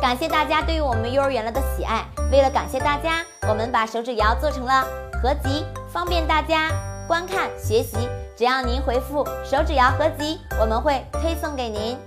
[0.00, 2.04] 感谢大家对于我们幼儿园了的喜爱。
[2.30, 4.86] 为了感谢大家，我们把手指谣做成了
[5.20, 6.70] 合集，方便大家
[7.08, 8.08] 观看学习。
[8.36, 11.98] 只要您回复“手指谣合集”，我们会推送给您。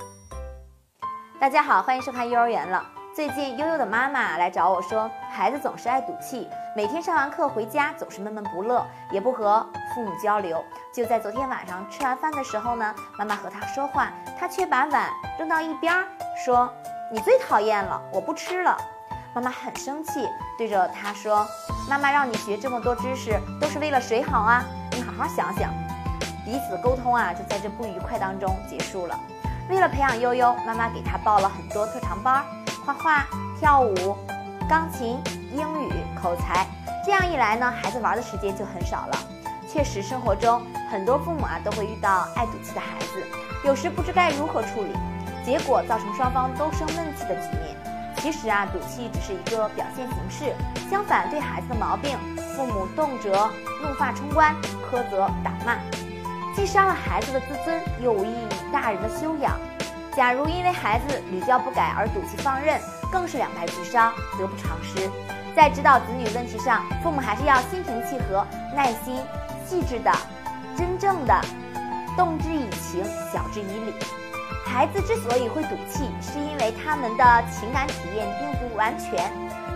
[1.38, 2.82] 大家好，欢迎收看幼儿园了。
[3.14, 10.64] 最近悠悠的妈妈来找我说，孩子总是爱赌气，每天上完课回家总是闷闷不乐，也不和父母交流。
[10.94, 15.94] 就在昨天晚上吃完饭的时候呢，妈妈和他说话，他却把碗扔到一边，
[16.46, 16.72] 说。
[17.14, 18.78] 你最讨厌了，我不吃了。
[19.36, 20.26] 妈妈很生气，
[20.58, 21.46] 对着他说
[21.90, 24.64] ：“妈妈让你学这么多知识，都是为了谁好啊？
[24.92, 25.70] 你好好想想。”
[26.46, 29.20] 彼此沟通啊，就在这不愉快当中结束了。
[29.70, 32.46] 为了培养悠悠，妈妈给他报了很多特长班，
[32.86, 33.28] 画画、
[33.60, 34.18] 跳舞、
[34.70, 35.22] 钢琴、
[35.54, 36.66] 英语、口才。
[37.06, 39.18] 这样一来呢，孩子玩的时间就很少了。
[39.68, 43.22] 确实，生活中很多父母啊，都会遇到爱赌气的孩子，
[43.66, 44.94] 有时不知该如何处理。
[45.46, 47.76] 结果造成双方都生闷气的局面。
[48.18, 50.54] 其实啊，赌气只是一个表现形式。
[50.90, 52.18] 相反，对孩子的毛病，
[52.56, 53.32] 父母动辄
[53.82, 55.78] 怒发冲冠、苛责打骂，
[56.54, 59.58] 既伤了孩子的自尊，又无益于大人的修养。
[60.14, 62.80] 假如因为孩子屡教不改而赌气放任，
[63.12, 65.10] 更是两败俱伤，得不偿失。
[65.56, 69.20] 在指导子女问题上，父母还是要心平气和、耐心、
[69.66, 70.12] 细致的，
[70.78, 71.42] 真正的
[72.16, 73.04] 动之以情，
[73.34, 73.94] 晓之以理。
[74.72, 79.30] 孩子之所以会赌气，是因为他们的情感体验并不完全，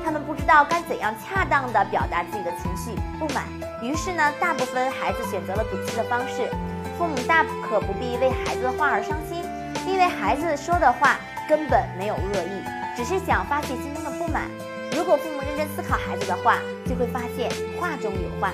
[0.05, 3.43] 他们不知道该怎样恰当的表达自己的情绪不满，
[3.83, 6.49] 于是呢，大部分孩子选择了赌气的方式。
[6.97, 9.43] 父母大可不必为孩子的话而伤心，
[9.85, 12.63] 因为孩子说的话根本没有恶意，
[12.95, 14.49] 只是想发泄心中的不满。
[14.95, 18.53] 如果父母认真思考孩子的话，就会发现话中有话。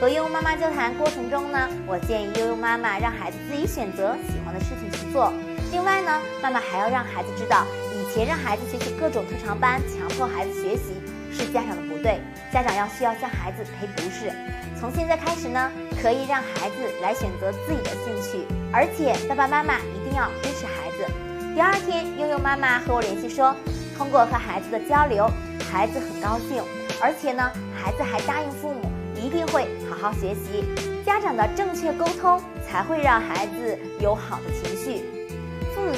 [0.00, 5.30] 和悠悠妈妈交谈过程中呢，我建议悠悠妈妈让孩子自己选择喜欢的事情去做。
[5.72, 7.64] 另外呢，妈妈还要让孩子知道，
[7.96, 11.00] 以前让孩子学习各种特长班，强迫孩子学习
[11.32, 12.20] 是家长的不对，
[12.52, 14.30] 家长要需要向孩子赔不是。
[14.78, 21.10] 从现在开始呢，可以让孩子来选择自己的兴趣，而且爸爸妈妈一定要支持孩子。
[21.54, 23.56] 第二天，悠悠妈妈和我联系说，
[23.96, 25.26] 通过和孩子的交流，
[25.72, 26.62] 孩子很高兴，
[27.00, 30.68] 而且呢，孩子还答应父母一定会好好学习。
[31.02, 32.38] 家长的正确沟通
[32.68, 35.21] 才会让孩子有好的情绪。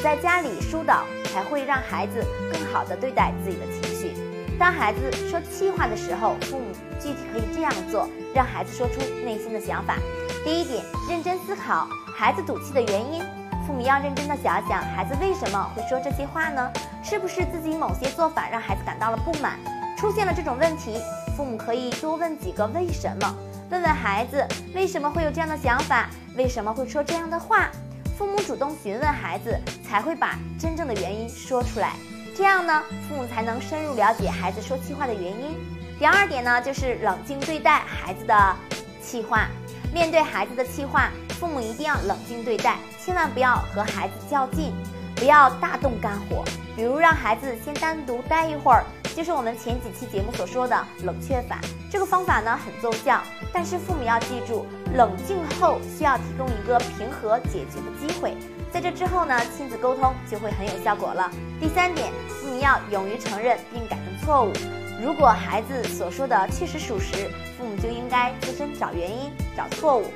[0.04, 2.22] 在家里疏导，才会让孩子
[2.52, 4.12] 更好地对待自己的情绪。
[4.58, 6.66] 当孩子说气话的时候，父母
[7.00, 9.96] 具体可以这样做，让孩子说出内心的想法。
[10.44, 13.22] 第一点，认真思考孩子赌气的原因。
[13.66, 16.70] 父母要认真的想想，孩子为什么会说这些话呢？
[17.02, 19.58] 是不是自己某些做法让孩子感到了不满？
[19.96, 21.00] 出现了这种问题，
[21.34, 23.34] 父母可以多问几个为什么，
[23.70, 27.70] 问问孩子为什么会有这样的想法，为什么会说这样的话。
[28.16, 31.94] 父母主动询问孩子，才会把真正的原因说出来。
[32.36, 35.56] 这样呢，父母才能深入了解孩子说气话的原因。
[35.98, 38.56] 第二点呢，就是冷静对待孩子的
[39.02, 39.48] 气话。
[39.92, 41.10] 面对孩子的气话，
[41.40, 44.72] 父母一定要冷静对待，千万不要和孩子较劲，
[45.16, 46.44] 不要大动肝火。
[46.76, 51.60] 比如让孩子先单独待一会儿，就是我们前几期节目所说的冷却法。
[51.90, 53.20] 这个方法呢很奏效，
[53.52, 58.36] 但是父母要记住，冷静后需要提供一个平和解决的机会。
[58.72, 61.30] 在这之后呢，亲子沟通就会很有效果了。
[61.60, 64.52] 第三点，父母要勇于承认并改正错误。
[65.00, 70.06] 如果孩子所说的确实属实，父母就应该自身找原因、找错误，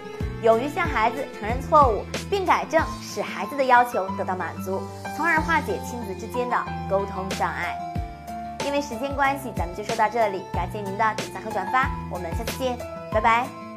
[0.43, 4.83] 勇于向孩子承认错误并改正，使孩子的要求得到满足，
[5.17, 6.57] 从而化解亲子之间的
[6.91, 7.79] 沟通障碍。
[8.65, 10.43] 因为时间关系，咱们就说到这里。
[10.53, 12.77] 感谢您的点赞和转发，我们下次见，
[13.13, 13.68] 拜拜。